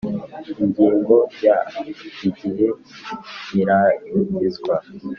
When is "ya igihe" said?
1.43-2.67